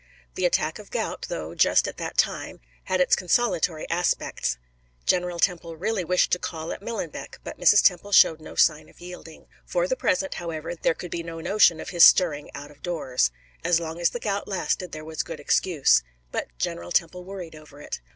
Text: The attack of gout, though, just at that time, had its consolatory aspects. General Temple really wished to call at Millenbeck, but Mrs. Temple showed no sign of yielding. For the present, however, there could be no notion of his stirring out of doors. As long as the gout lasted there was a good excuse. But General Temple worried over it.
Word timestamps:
The 0.33 0.47
attack 0.47 0.79
of 0.79 0.89
gout, 0.89 1.27
though, 1.29 1.53
just 1.53 1.87
at 1.87 1.97
that 1.97 2.17
time, 2.17 2.59
had 2.85 2.99
its 2.99 3.15
consolatory 3.15 3.87
aspects. 3.91 4.57
General 5.05 5.37
Temple 5.37 5.75
really 5.77 6.03
wished 6.03 6.31
to 6.31 6.39
call 6.39 6.71
at 6.71 6.81
Millenbeck, 6.81 7.37
but 7.43 7.59
Mrs. 7.59 7.83
Temple 7.83 8.11
showed 8.11 8.41
no 8.41 8.55
sign 8.55 8.89
of 8.89 8.99
yielding. 8.99 9.45
For 9.63 9.87
the 9.87 9.95
present, 9.95 10.33
however, 10.33 10.73
there 10.73 10.95
could 10.95 11.11
be 11.11 11.21
no 11.21 11.39
notion 11.39 11.79
of 11.79 11.89
his 11.89 12.03
stirring 12.03 12.49
out 12.55 12.71
of 12.71 12.81
doors. 12.81 13.29
As 13.63 13.79
long 13.79 14.01
as 14.01 14.09
the 14.09 14.19
gout 14.19 14.47
lasted 14.47 14.91
there 14.91 15.05
was 15.05 15.21
a 15.21 15.23
good 15.23 15.39
excuse. 15.39 16.01
But 16.31 16.47
General 16.57 16.91
Temple 16.91 17.23
worried 17.23 17.53
over 17.55 17.79
it. 17.79 17.99